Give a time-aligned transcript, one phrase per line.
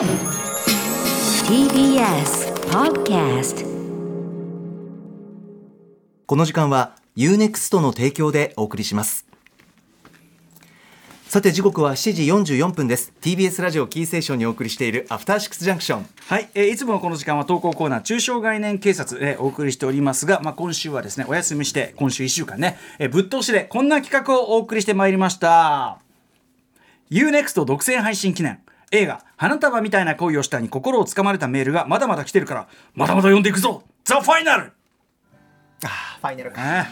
[0.00, 0.08] TBS
[2.70, 3.66] Podcast
[6.24, 9.26] この時間は UNEXT の提供でお送りします。
[11.28, 13.12] さて時刻は7時44分です。
[13.20, 16.06] TBS ラジオキーセーションにお送りしているアフターシックスジャンクション。
[16.28, 25.98] はい、えーいつものこの時間は投稿コーナー中小概念警察でお送りしておりますが、まあ、今週はですねお休みして今週1週間ね、えーぶっ通しでこんな企画をお送りしてまいりました。
[27.10, 28.60] UNEXT 独占配信記念
[28.90, 34.72] 映画「花束みたいな恋をした」に心をつかまれたメールがまだまだ来てるからまだまだ読んでいくぞザ・ファイナル!
[35.82, 36.86] ファイナルね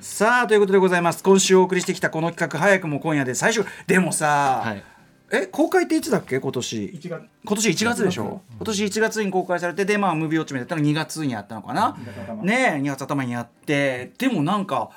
[0.00, 1.22] さあということでございます。
[1.22, 3.64] 今週お送りしてきたこの企画早くも今夜で最終。
[3.86, 4.82] でもさ、はい。
[5.30, 6.40] え公開っていつだっけ？
[6.40, 7.00] 今年。
[7.04, 7.20] 今
[7.56, 8.40] 年1月でしょ？
[8.56, 11.98] 今年1月に公開されてでまあムービーウォッチメだったら2月にやったのかな。
[12.42, 14.12] ねえ2月頭にやって。
[14.16, 14.88] でもなんか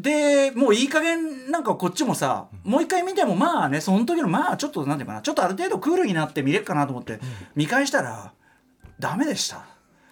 [0.00, 7.20] でもういい加減なんかこっちもさもう一回見てもまあねその時のまあちょっとなんていうかなちょっとある程度クールになって見れるかなと思って
[7.54, 8.32] 見返したら
[8.98, 9.64] ダメでした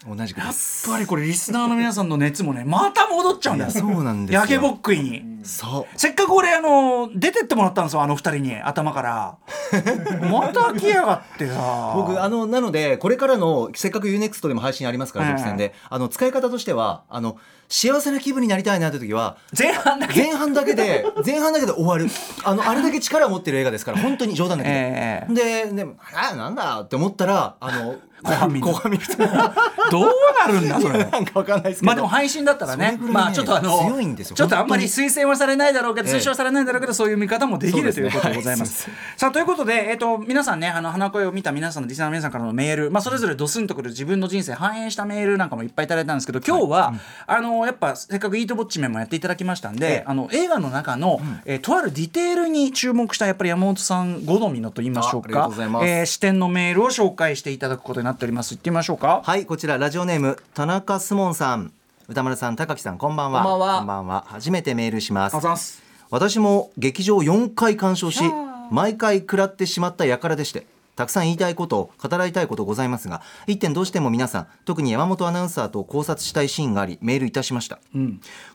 [0.07, 0.55] 同じくやっ
[0.87, 3.71] ぱりこれリスナーの皆さんの熱もねまた戻っちゃうんだよ。
[3.71, 4.41] そうなんですよ。
[4.41, 5.23] 焼けぼっくいに。
[5.43, 5.99] そう。
[5.99, 9.39] せっかく俺あの出てってもらったんですよあの二人に頭から。
[10.31, 11.95] また来やがってさ。
[11.97, 15.33] 僕あのなのでこれからのせっかく UNEXT でも配信ありますからええ。
[15.35, 17.37] 独占であの使い方としてはあの
[17.69, 20.23] 幸せな気分になりたいなという時は前半だけ。
[20.23, 22.07] 前半だけで前半だけで終わる。
[22.45, 25.35] あのあれだけ力を持ってる映画ですから本当に冗談だけど、ええ。
[25.35, 29.55] でであなんだって思ったらあの後半見る後半見るとな。
[29.91, 30.13] どう
[30.47, 31.05] なるんだそれ。
[31.05, 31.87] んかわかんないですけど。
[31.87, 32.93] まあでも配信だったらね。
[32.93, 34.37] ねまあちょっとあの強いんですよ。
[34.37, 36.17] ちょっとあんまり本推薦はされないだろうけどええ。
[36.17, 38.89] 推奨はされないだろうけどそういう見方もできるということでございます。
[39.17, 46.95] さあということでえっと皆さんねあの花声を見た皆さんのリスナーの皆さんからのメールまあそれぞれドスンとくる自分の人生反映したメールなんかもいっぱいいただいたんですけど今日は
[47.27, 55.87] あのやっぱせっかくイートウォッチメンもやっていただきましたんであの映画の中のえーとあるディテールに注目したやっぱり山本さん好みのと言いましょうあありがかとうございます。
[55.87, 58.55] えー視点のメールを紹介していただくことになっております。
[58.55, 59.21] 行ってみましょうか。
[59.23, 61.73] はいこちらラジオネーム田中スモンさん。
[62.09, 63.43] 歌丸さん高木さんこんばんは。
[63.43, 63.79] こんばんは。
[63.79, 64.25] こんばんは。
[64.29, 65.37] 初めてメールします。
[65.37, 65.83] あざっす。
[66.11, 68.23] 私も劇場4回鑑賞し
[68.71, 70.67] 毎回食らってしまった輩でして
[70.97, 77.79] たくさん言いたいこと語らいたいことございますが一点どうしても皆さん特に山本アナウンサーと考察したいシーンがありメールいたしました、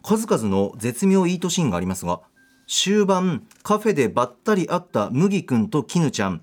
[0.02, 2.22] 数々の絶妙イートシーンがありますが
[2.68, 6.42] 終盤カフェでばったり会った麦くんと絹ちゃん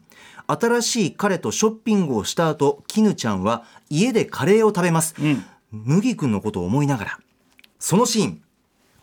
[0.51, 5.15] 新しい彼とショッピングをした後絹ちゃんは家でカレーを食べます、
[5.71, 7.19] 麦くんのことを思いながら。
[7.79, 8.43] そのシーン。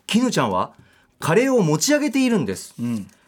[0.06, 0.72] 絹ちゃんは
[1.18, 2.74] カレーを持ち上げているんです、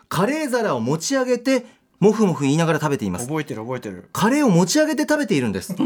[0.09, 1.67] カレー皿を持ち上げて
[1.99, 3.27] もふもふ言いながら食べています。
[3.27, 4.09] 覚えてる覚えてる。
[4.13, 5.75] カレーを持ち上げて食べているんです。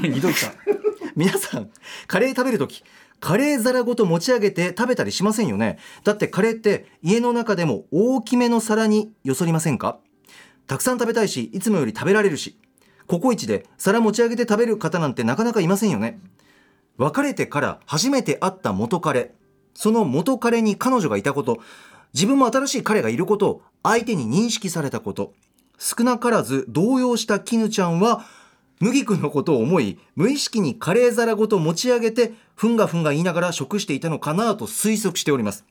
[1.17, 1.71] 皆さん
[2.07, 2.83] カレー食べるとき
[3.21, 5.79] カレー皿ごと持ち上げて食べたりしませんよね。
[6.03, 9.99] だってカレーって家の中でも大きめの皿によそりませんか？
[10.67, 12.59] たくさん食べたいしいつもより食べられるし
[13.07, 16.19] ココイチで皿持ち上げて食べる方なんてなかなかいませんよね。
[16.97, 19.35] 別れてから初めて会った元彼
[19.75, 21.59] その元彼に彼女がいたこと
[22.15, 25.35] 自分も新しい彼がいることを相手に認識されたこと
[25.77, 28.25] 少なからず動揺した絹ちゃんは
[28.81, 35.65] 麦君のことを思い無意識にカレー皿ごと持ち上げてふんがふんが言いながら食していたのかなと推測しております。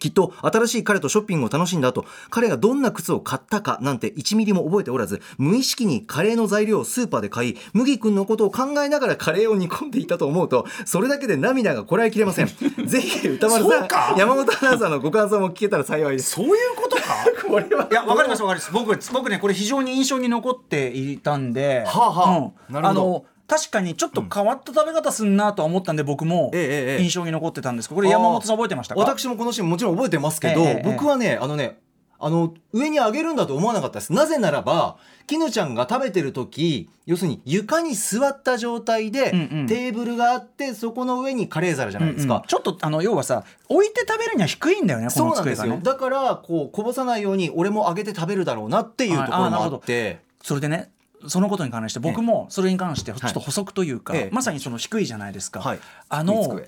[0.00, 12.46] きっと新しい彼とショッピングを楽しんだ後彼がどんな靴を買ったかなんて1ミリも覚えておらず無意識にカレーの材料をスーパーで買い麦君のことを考えながらカレーを煮込んでいたと思うとそれだけで涙がこらえきれません。
[12.86, 16.30] ぜひ歌丸さん山本アナウンサーのご感想も聞けたら幸いです。
[16.30, 17.02] そういうことか。
[17.46, 22.38] これはいやわかりますわかります僕僕ねこれ非常に印象に残っていたんではあはあ。
[22.38, 22.74] うん。
[22.74, 23.00] なるほど。
[23.00, 29.00] の確かにちょっと変わった食べ方すんなとは思ったんで僕も印象に残ってたんですけどこれ山本さん覚えてましたか？
[29.00, 31.80] 私もこのシーンもちろん覚えてますけど、僕はねあのね
[32.20, 34.12] あの上に上げるんだと思わなかったです。
[34.12, 39.66] なぜならば絹ちゃんが食べてる時要するに床に座った状態で、うんうん。
[39.66, 42.46] テーブルがあってそこの上にカレー皿じゃないですか、うんうん。
[42.46, 45.82] ちょっとあの要はさ置いて食べるには低いんだよねこそうのなんですよ、机がね。
[45.82, 50.20] だからこうこぼさないように俺も上げて食べるだろうなっていうところもあって。
[50.42, 50.90] それでね
[51.28, 54.34] そのことに関して僕もそれに関してちょっと補足というか、ええ。
[54.34, 55.80] まさにその低いじゃないですか、はい。
[56.08, 56.60] あの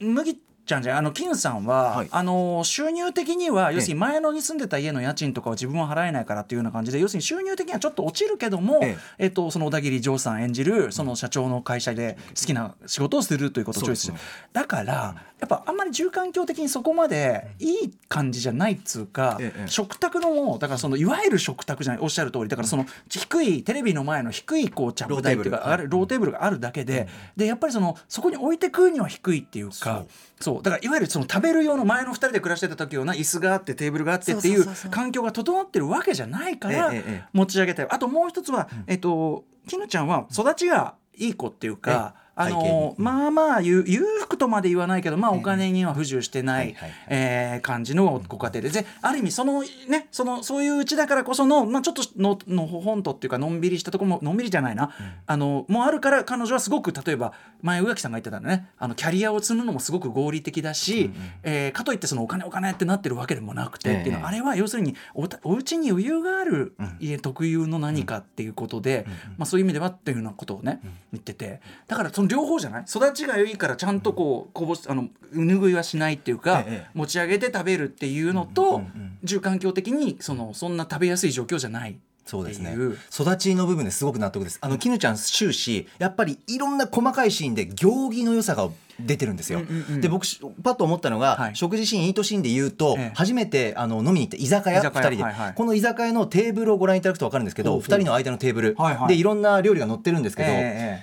[0.00, 2.08] 麦ちゃんじゃあの絹さんは、はい。
[2.10, 9.26] あの収入的には要するに前のに住んでた家の家賃とかを自分は払えないからっていうような感じで要するに収入的にはちょっと落ちるけども、ええ。
[9.28, 14.22] っとそのオダギリジョーさん演じるその社長の会社で好きな仕事をするということをチョイスして、そうで
[14.52, 25.72] だからやっぱあんまり住環境的にそこまでいい感じじゃないっつうか、ええ食卓のだからそのいわゆる食卓じゃないおっしゃる通りだからその低いテレビの前の低いこうちゃぶ台っていうかローテーブル。
[25.72, 30.04] あるローテーブルがあるだけで、でやっぱりそのそこに置いて食うには低いっていうか
[30.40, 36.92] そうそうだからいわゆるその食べる用の前の2人で暮らしてた時ような椅子があってテーブルがあってっていう環境が整ってるわけじゃないから
[37.32, 46.94] 持ち上げたいあともう一つは、えっときぬちゃんは育ちがいい子っていうか、あのまあまあ裕裕福とまで言わないけど、まあ、お金には不自由してないはいはいはい。
[47.08, 48.70] えー感じのご家庭で。
[48.70, 54.90] である意味そのねそのそういううちだからこその、まあ、ちょっとののほほんとっていうかのんびりしたところものんびりじゃないな、
[55.26, 57.32] あのもうあるから彼女はすごく例えば
[57.62, 58.68] 前宇垣さんが言ってたのね。
[58.78, 61.10] あのキャリアを積むのもすごく合理的だし、
[61.42, 69.06] えーかといってそのお金お金ってなってるわけでもなくて、っていうのあれは要するにおたお家に余裕がある家特有の何かっていうことで、
[69.36, 70.80] まあ、そういう意味ではっていうようなことをね、
[71.12, 71.60] 言ってて。
[71.86, 72.84] だからその両方じゃない？
[72.84, 78.82] 育ちが良いからちゃんとこうこぼしあのぬぐいはしないっていうか、ええ持ち上げて食べるっていうのと、
[79.24, 82.76] 住環境的にそのそんな食べやすい状況じゃないそうですね。
[83.12, 84.58] 育ちの部分ですごく納得です。
[84.60, 88.68] あの絹ちゃん終始やっぱりいろんな細かいシーンで行儀の良さが
[89.00, 89.62] 出てるんですよ、
[90.00, 91.56] で僕しパッと思ったのが、はい。
[91.56, 93.12] 食事シーンイートシーンで言うと、ええ。
[93.14, 95.04] 初めてあの飲みに行った居酒屋居酒屋。
[95.04, 97.88] 2人で、はいはいこの居酒屋のテーブルをご覧いただくと分かるんですけどほうほう。
[97.88, 99.08] 2人の間のテーブル、はいはい。
[99.08, 101.00] でいろんな料理が載ってるんですけど、え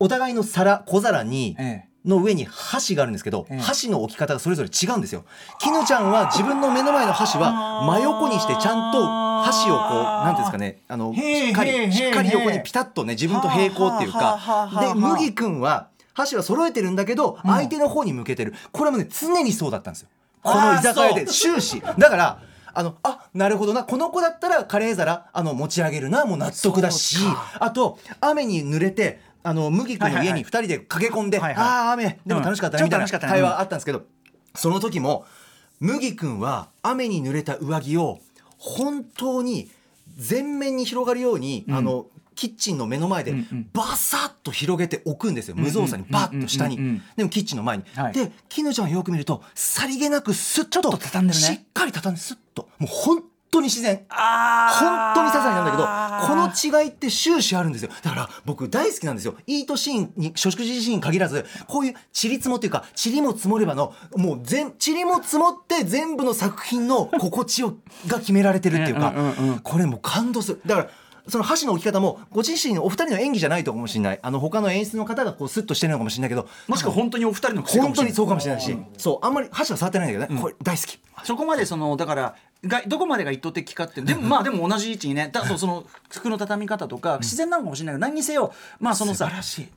[0.00, 1.90] お互いの皿小皿に、ええ。
[2.02, 3.58] の上に箸があるんですけど、ええ。
[3.58, 5.26] 箸の置き方がそれぞれ違うんですよ。
[5.58, 9.06] 絹ちゃんは自分の目の前の箸は真横にしてちゃんと
[9.42, 14.38] 箸をこうなんていうんですかねあのしっかりしっかり横にピタッとね自分と平行っていうか。
[14.38, 18.54] はあで麦くんは箸は揃えてるんだけど相手の方に向けてる。
[18.72, 20.08] これもね常にそうだったんですよ。
[20.42, 21.80] この居酒屋で終始。
[21.80, 22.42] だから
[22.72, 23.84] あのあなるほどな。
[23.84, 27.18] この子だったらカレー皿あの持ち上げるなもう納得だし。
[27.58, 31.64] あと雨に濡れてあの麦君の家に2人で駆け込んで、はいはい。
[31.64, 32.18] ああ雨。
[32.26, 34.02] でも楽しかったねうんみたいな会話あったんですけど、
[34.54, 35.24] その時も
[35.78, 38.20] 麦君は雨に濡れた上着を
[38.58, 39.70] 本当に
[40.16, 43.70] 全面に広がるように、あのキッチンの目の前でうんうん。
[43.72, 45.56] バサッと広げておくんですよ。
[45.56, 46.06] 無造作に。
[46.10, 46.76] バッと下に。
[46.76, 47.02] うんうんうんうん。
[47.16, 48.12] でもキッチンの前に、はい。
[48.12, 51.46] で絹ちゃんをよく見るとさりげなくスッとちょっと畳んでるね。
[51.46, 52.68] しっかり畳んでスッと。
[52.78, 54.04] もう本当に自然。
[54.08, 55.84] あ本当に些細なんだけど
[56.26, 57.90] この違いって終始あるんですよ。
[58.02, 59.34] だから僕大好きなんですよ。
[59.46, 67.76] イートシーンに食事シーンに限らずこういうちりつもっていうかちりも積もればのもう全ちりも積もって全部の作品の心地よ
[68.06, 70.60] が決められてるっていうかうんうんうんうんこれもう感動する。
[70.66, 70.90] だから
[71.28, 74.18] その箸の置き方もご自身のお二人の演技じゃないとかもしれない。
[74.22, 78.04] あの他の演出の方がこうスッとしてるのかもしれないけどもしくは本当にお二人の癖かもしれない。
[78.04, 78.76] 本当にそうかもしれないし。
[78.96, 80.40] そうあんまり箸は触ってないんだけどね。
[80.40, 80.98] これ大好き。
[81.24, 85.30] そこまでそのだからがどこまでが意図的かってでもまあでも同じ位置にね。
[85.32, 89.68] だ その服の畳み方とか自然なのかもしれないけど何にせよまあそのさしい。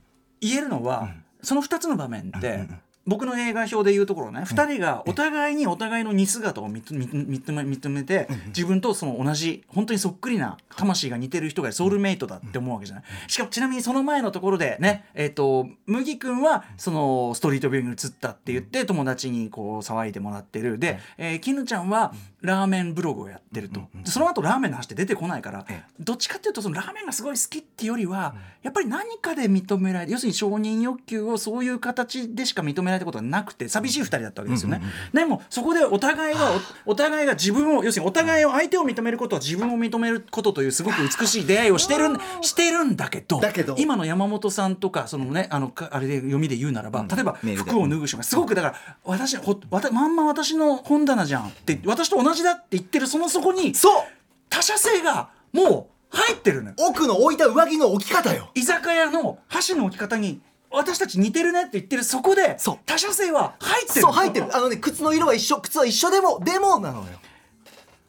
[0.42, 1.10] 言えるのは、
[1.42, 2.68] その2つの場面って、
[3.06, 20.78] 僕の映画表でいうところね、2人がお互いにお互いの似姿を認め認め認めて、自分とその同じ本当にそっくりな魂が似てる人がソウルメイトだって思うわけじゃない、しかもちなみにその前のところでねえっ、と麦君はそのストリートビューに移ったって言って友達にこう騒いでもらってる。
[20.78, 34.82] で、えー、絹ちゃんはラーメンブログをやってると、でその後ラーメンの話って出てこないから、えどっちかっていうとそのラーメンがすごい好きっていうよりは、やっぱり何かで認められる要するに承認欲求をそういう形でしか認められたことがなくて寂しい2人だったわけですよね。
[35.14, 36.52] でもそこでお互いが
[36.86, 43.76] おお互いが自分を要するにお互いを相手を認めることは自分を認めることというすごく美しい出会いをしてるんしてるんだけどだけど。
[43.78, 54.04] 今の山本さんとかそのねあのかあれで読みで言うならば、例えば服を脱ぐ人がすごくだから私ほわたまんま私の本棚じゃんって私と同じだって言ってるそのそこにそう。
[54.50, 56.76] 他者性がもう入ってるのよ。
[56.78, 58.52] 奥の置いた上着の置き方よ。
[58.54, 60.42] 居酒屋の箸の置き方に
[60.74, 62.80] 私たち似てるねって言ってるそこでそう。
[62.86, 64.56] 他者性は入ってるそう入ってる。
[64.56, 67.06] あのね靴の色は一緒靴は一緒でもでもなのよ。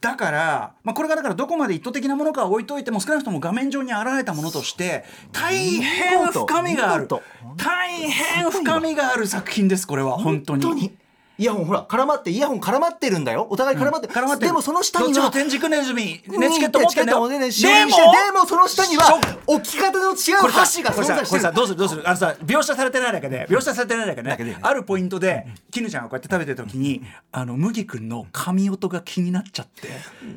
[0.01, 7.09] だから、まあ、これがだからどこまで意図的なものかは置いといても少なくとも画面上に現れたものとして大変深みがある。
[7.57, 10.19] 大変深みがある作品ですこれは。
[10.19, 10.95] 本当に。
[11.39, 13.47] イヤホンほら絡まってイヤホン絡まってるんだよ。
[13.51, 14.47] お互い絡まって、絡まってる。
[14.49, 21.37] でもその下にどっちもは天竺ネズミねチケット持ってねで使用してでもその下には置き方の違う箸がこれさ存在してる。
[21.37, 22.09] これさどうするどうする。
[22.09, 29.89] あのさ描写されてないだけで描写されてないだけでであるポイントで絹ちゃんがこうやって食べてる時にあの麦君の髪音が気になっちゃって。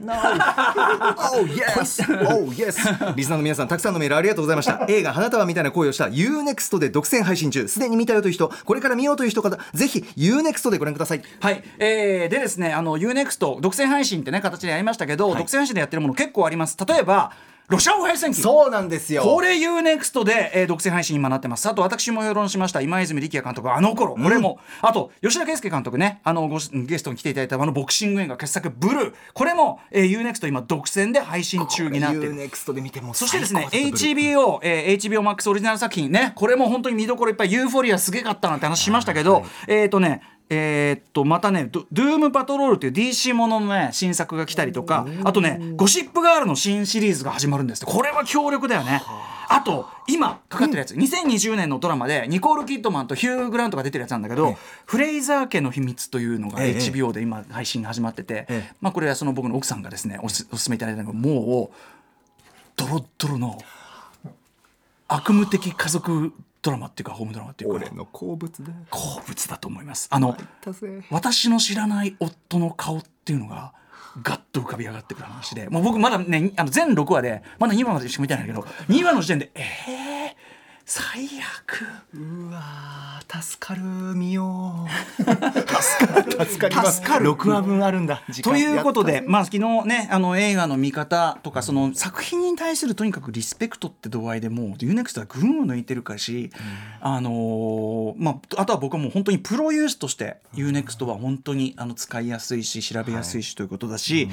[0.08, 2.04] Oh yes!
[2.28, 3.16] Oh yes!
[3.16, 4.86] リスナーの皆さん、たくさんのメールありがとうございました。
[4.88, 7.68] 映画、花束みたいな恋をした UNEXT で独占配信中。
[7.68, 11.22] すでに見たよという人、これから見ようという人方、ぜひ UNEXT でご覧ください。
[11.40, 16.78] はい、えー、でですねあの UNEXT 独占配信ってね形でやりましたけど、独占配信でやってるもの結構あります。
[16.86, 17.32] 例えば
[17.70, 19.24] ロシア語配線機そうなんですよ。
[19.24, 21.68] これ UNEXT で、えー独占配信今なってます。
[21.68, 32.36] あと私も評論しました今泉力也監督あの頃これも、あと吉田圭佑監督ねあのごゲストに来ていただいたあのボクシング映画傑作「ブルー」これも、えー、UNEXT 今独占で配信中になってる。
[32.36, 36.32] UNEXT で見てもそしてですね HBO、えー、HBO Max オリジナル作品ね。
[36.36, 37.52] これも本当に見どころいっぱい。
[37.52, 49.02] ユーフォリアすげえかったなんて話しましたけど、えっ、とねえーっとまたねド「ドゥームパトロール」っていう DC もののね新作が来たりとかあとね「ゴシップガール」の新シリーズが始まるんですこれは強力だよね。
[49.06, 49.28] あ。
[49.68, 56.78] と今かかってるやつ、2020年のドラマでニコール・キッドマンとヒュー・グラントが出てるやつなんだけど、フレイザー家の秘密というのがええ。
[56.78, 58.76] HBO で今配信が始まってて、ええ。
[58.80, 61.76] まあこれはその僕の奥さんがですねおすおすすめいただいたのがもう
[62.78, 63.58] ドロッドロの
[65.10, 66.34] 悪夢的家族
[66.68, 67.76] ドラマっていうかホームドラマっていうか。
[67.78, 68.72] 俺の好物だ。
[68.90, 70.08] 好物だと思います。
[70.12, 70.38] あの
[71.10, 73.74] 私の知らない夫の顔っていうのが
[74.22, 75.70] ガッと浮かび上がってくる話で。
[75.70, 80.07] もう僕まだねあの全6話でまだ2話までしか見てないんだけど2話の時点でえー、
[80.90, 81.28] 最
[81.60, 81.84] 悪。
[82.14, 85.20] うわー助かる見よう。
[85.20, 86.46] 助かる。
[86.46, 87.30] 助かります助かる。
[87.30, 88.54] 6話分あるんだ時間。
[88.54, 96.52] ということで、まあ、昨日ねあの映画の見方とかその作品に対するとにかくリスペクトって度合いでもう UNEXT は群を抜いてるかし、
[97.02, 104.30] あのーまあ、あとは僕はもう本当にプロユースとして UNEXT は本当にあの使いやすいし調べやすいしということだし、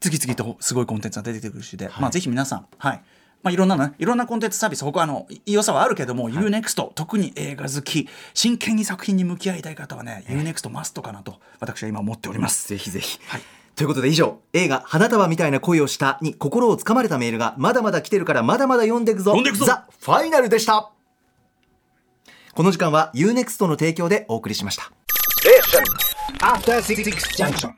[0.00, 3.02] 次々とすごいコンテンツが出てくるしで、まあ、ぜひ皆さん、はい
[3.42, 3.92] まあ、いろんなね。
[3.98, 8.08] いろんなコンテンツサービス他あの良さはあるけども、UNEXT 特に映画好き。
[8.34, 12.68] 真剣に作品に向き合いたい方はね、UNEXT マストかなと私は今思っております。
[12.68, 13.42] ぜひぜひ、はい。
[13.76, 19.30] ということで以上映画「花束みたいな恋をした」に心をつかまれたメールがまだまだ来てるからまだまだ読んでいくぞ。
[19.30, 19.66] 読んでいくぞ。
[19.66, 20.90] ザ・ファイナルでした。
[22.54, 24.90] この時間は UNEXT の提供でお送りしました。
[26.40, 27.04] After Six
[27.36, 27.72] Junction.